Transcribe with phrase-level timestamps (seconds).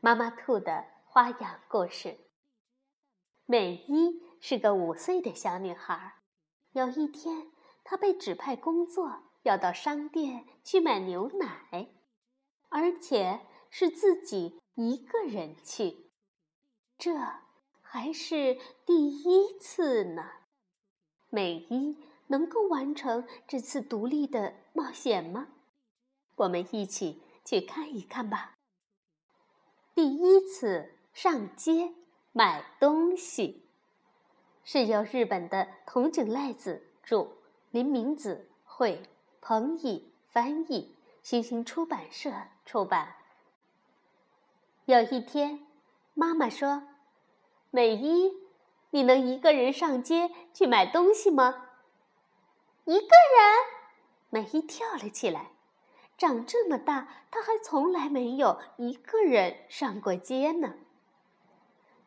[0.00, 2.16] 妈妈兔的花样故事。
[3.46, 6.14] 美伊是个五岁的小女孩。
[6.70, 7.50] 有一天，
[7.82, 11.88] 她被指派工作，要到商店去买牛奶，
[12.68, 13.40] 而且
[13.70, 16.12] 是自己一个人去。
[16.96, 17.18] 这
[17.82, 20.30] 还是第一次呢。
[21.28, 21.96] 美伊
[22.28, 25.48] 能够完成这次独立的冒险吗？
[26.36, 28.57] 我们一起去看一看吧。
[29.98, 31.92] 第一次上街
[32.30, 33.66] 买东西，
[34.62, 37.32] 是由日本的藤井赖子著，
[37.72, 39.02] 林明子绘，
[39.40, 42.32] 彭懿翻译，新星出版社
[42.64, 43.16] 出版。
[44.84, 45.66] 有一天，
[46.14, 46.84] 妈妈说
[47.72, 48.32] ：“美一，
[48.90, 51.70] 你能一个人上街去买东西吗？”
[52.86, 53.56] 一个人，
[54.30, 55.50] 美一跳了起来。
[56.18, 60.74] 长这么大，他还从来没有一个人上过街呢。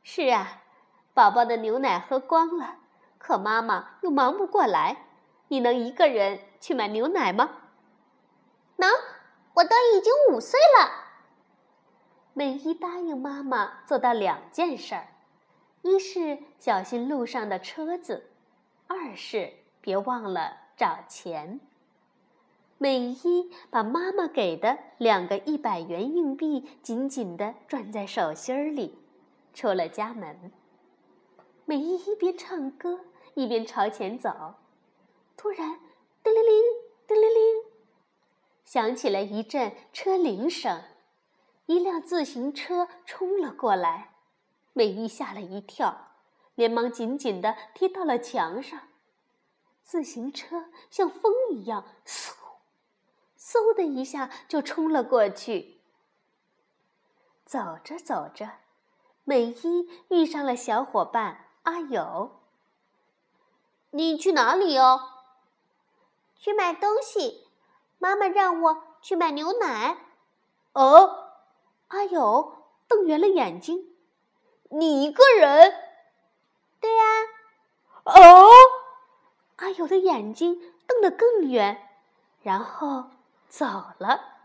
[0.04, 0.64] 是啊，
[1.14, 2.76] 宝宝的牛奶喝光了，
[3.18, 5.06] 可妈妈又忙不过来。
[5.48, 7.50] 你能一个人去买牛奶吗？
[8.76, 8.90] 能，
[9.54, 10.92] 我都已经五岁了。
[12.34, 15.08] 美伊答应妈妈做到两件事儿：
[15.84, 18.32] 一是小心路上的车子，
[18.88, 21.62] 二是别忘了找钱。
[22.82, 28.98] 美伊把妈妈给的两个一百元硬币紧紧地攥在手心里，
[29.54, 30.52] 出了家门。
[31.66, 33.02] 美伊一边唱歌
[33.36, 34.56] 一边朝前走，
[35.38, 35.80] 突然，
[36.24, 36.52] 叮铃铃，
[37.06, 37.64] 叮铃铃，
[38.66, 40.82] 响起了一阵车铃声，
[41.68, 44.16] 一辆自行车冲了过来。
[44.74, 46.14] 美伊吓了一跳，
[46.56, 48.80] 连忙紧紧地贴到了墙上。
[49.84, 52.31] 自行车像风一样，嗖。
[53.42, 55.82] 嗖的一下就冲了过去。
[57.44, 58.52] 走着走着，
[59.24, 62.40] 美伊遇上了小伙伴阿友。
[63.90, 65.10] 你去哪里哦？
[66.38, 67.48] 去买东西。
[67.98, 69.98] 妈妈让我去买牛奶。
[70.74, 71.34] 哦，
[71.88, 73.96] 阿友瞪圆了眼睛。
[74.70, 75.74] 你一个人？
[76.80, 77.04] 对呀。
[78.06, 78.50] 哦，
[79.58, 81.90] 阿友的眼睛瞪得更圆，
[82.42, 83.10] 然后。
[83.52, 83.66] 走
[83.98, 84.38] 了。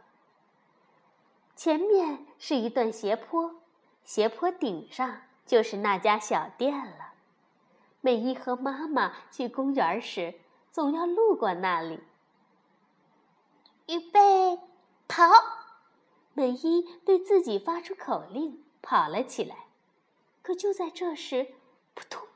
[1.55, 3.55] 前面是一段斜坡，
[4.03, 7.13] 斜坡顶上就是那家小店了。
[8.01, 10.35] 美伊和妈妈去公园时，
[10.73, 12.01] 总要路过那里。
[13.87, 14.59] 预备，
[15.07, 15.23] 跑！
[16.35, 19.67] 美伊对自己发出口令，跑了起来。
[20.43, 21.55] 可就在这时，
[21.95, 22.27] 扑通！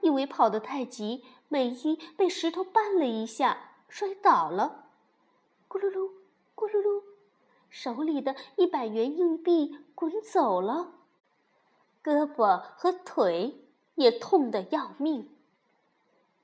[0.00, 4.83] 因为跑得太急，美伊被石头绊了一下，摔倒了。
[5.74, 6.08] 咕噜噜，
[6.54, 7.02] 咕噜噜，
[7.68, 10.92] 手里的一百元硬币滚走了，
[12.00, 13.60] 胳膊和腿
[13.96, 15.36] 也痛得要命。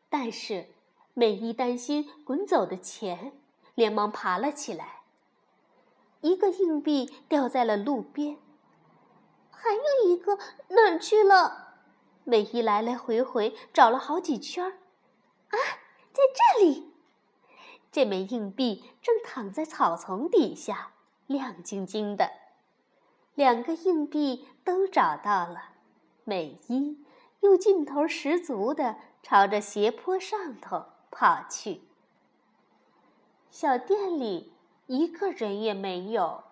[0.09, 0.67] 但是
[1.15, 3.33] 美伊担心滚走的钱，
[3.77, 5.03] 连忙爬了起来。
[6.23, 8.37] 一个硬币掉在了路边，
[9.53, 10.41] 还有一个
[10.71, 11.77] 哪儿去了？
[12.25, 14.71] 美伊来来回回找了好几圈儿，
[15.51, 15.57] 啊，
[16.13, 16.91] 在这里。
[17.93, 20.93] 这枚硬币正躺在草丛底下，
[21.27, 22.31] 亮晶晶的。
[23.35, 25.71] 两个硬币都找到了，
[26.25, 27.05] 美伊
[27.41, 31.81] 又劲头十足的朝着斜坡上头跑去。
[33.51, 34.53] 小店里
[34.87, 36.45] 一个人也没有。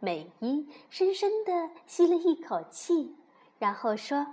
[0.00, 3.16] 美伊深深的吸了一口气，
[3.58, 4.26] 然后说：“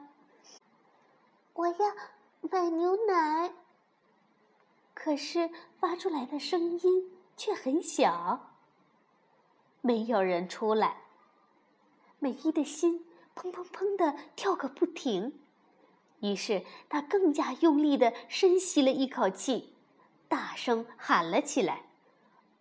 [1.54, 1.76] 我要
[2.42, 3.54] 买牛奶。”
[4.96, 5.50] 可是
[5.80, 8.52] 发出来的声音却很小，
[9.82, 11.04] 没有人出来。
[12.20, 15.40] 美伊的心砰砰砰的跳个不停，
[16.20, 19.74] 于是他更加用力的深吸了一口气，
[20.28, 21.84] 大声喊了起来：“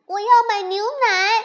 [0.07, 1.45] 我要买牛奶！”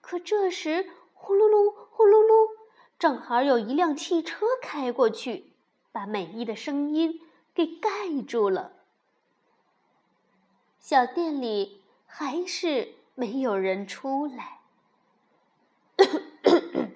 [0.00, 2.48] 可这时，呼噜噜，呼噜噜，
[2.96, 5.52] 正好有一辆汽车开过去，
[5.90, 7.20] 把美伊的声音
[7.52, 8.79] 给盖住了。
[10.80, 14.60] 小店里还是没有人出来。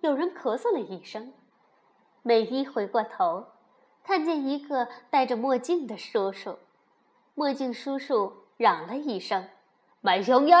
[0.00, 1.32] 有人咳嗽了一声。
[2.22, 3.48] 美伊回过头，
[4.02, 6.58] 看见一个戴着墨镜的叔叔。
[7.34, 9.48] 墨镜叔叔嚷了一声
[10.00, 10.58] ：“买香烟！”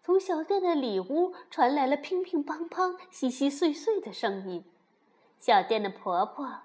[0.00, 4.64] 从小店的里屋传来了乒乒乓乓、稀稀碎碎的声音。
[5.40, 6.60] 小店的婆婆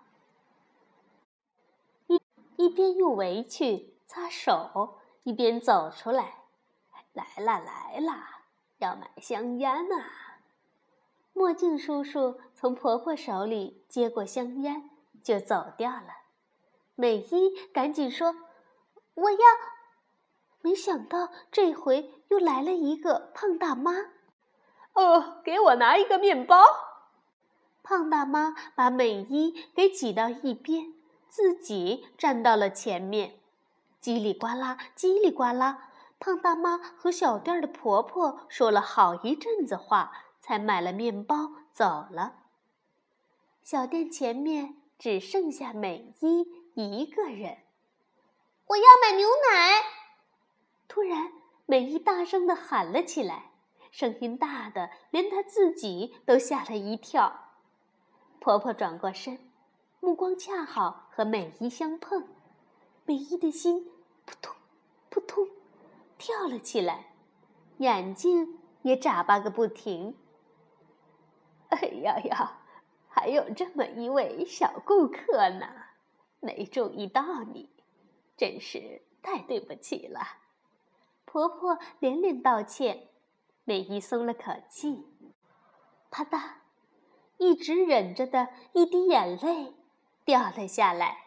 [2.08, 2.22] 一
[2.58, 6.40] 一边用围裙擦手，一边走出来
[7.16, 8.42] ：“来啦，来啦，
[8.80, 10.04] 要买香烟呐！”
[11.32, 14.90] 墨镜叔叔从婆婆手里接过香烟，
[15.24, 16.08] 就走掉了。
[16.96, 18.36] 美伊赶紧说
[19.16, 19.38] ：“我要。”
[20.60, 23.94] 没想到这回又来了一个胖大妈。
[24.92, 26.62] 哦，给我拿一个面包。
[27.82, 30.94] 胖大妈把美伊给挤到一边，
[31.30, 33.41] 自己站到了前面。
[34.02, 35.90] 叽里呱啦，叽里呱啦，
[36.20, 40.12] 胖大妈和小店的婆婆说了好一阵子话。
[40.42, 42.34] 才买了面包走了。
[43.62, 47.60] 小店前面只剩下美伊一个人。
[48.66, 49.84] 我要买牛奶！
[50.88, 51.32] 突然，
[51.68, 53.52] 美伊大声的喊了起来，
[53.92, 57.52] 声音大的连她自己都吓了一跳。
[58.40, 59.38] 婆婆转过身，
[60.00, 62.28] 目光恰好和美伊相碰，
[63.06, 63.91] 美伊的心
[64.26, 64.56] 扑通
[65.10, 65.48] 扑通
[66.18, 67.14] 跳了起来，
[67.78, 70.16] 眼睛也眨巴个不停。
[71.70, 72.62] 哎呀呀，
[73.08, 75.68] 还有这么一位小顾客呢，
[76.40, 77.70] 没注意到你，
[78.38, 80.20] 真是太对不起了。
[81.26, 83.08] 婆婆连连道歉，
[83.64, 85.06] 美伊松了口气。
[86.10, 86.42] 啪嗒，
[87.38, 89.74] 一直忍着的一滴眼泪
[90.26, 91.18] 掉了下来。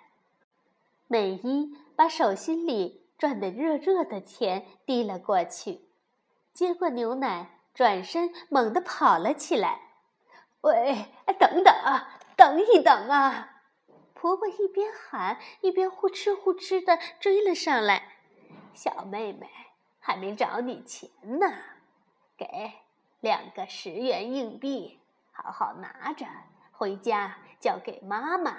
[1.07, 5.89] 美伊把手心里转得热热的钱递了过去，
[6.53, 9.81] 接过牛奶，转身猛地跑了起来。
[10.63, 11.07] 喂，
[11.39, 13.51] 等等啊，等一等啊！
[14.15, 18.15] 婆婆一边喊，一边呼哧呼哧的追了上来。
[18.73, 19.49] 小妹妹，
[20.01, 21.47] 还没找你钱呢，
[22.37, 22.73] 给
[23.21, 25.01] 两个十元硬币，
[25.31, 26.27] 好好拿着，
[26.73, 28.57] 回家交给妈妈。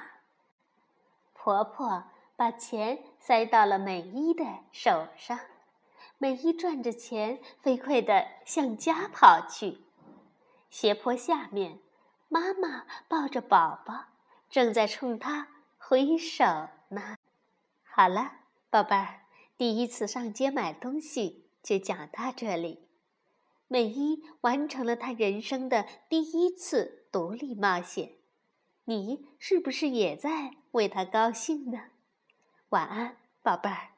[1.33, 2.03] 婆婆
[2.35, 5.39] 把钱塞到了美伊的手上，
[6.17, 9.79] 美伊赚着钱，飞快地向家跑去。
[10.69, 11.79] 斜坡下面。
[12.27, 14.07] 妈妈抱着宝宝，
[14.49, 15.47] 正在冲他
[15.77, 16.43] 挥手
[16.89, 17.17] 呢。
[17.83, 18.39] 好了，
[18.69, 19.21] 宝贝儿，
[19.57, 22.89] 第一次上街买东西就讲到这里。
[23.67, 28.13] 美伊完成了她人生的第一次独立冒险，
[28.85, 31.83] 你是不是也在为她高兴呢？
[32.75, 33.94] 晚安，宝贝儿。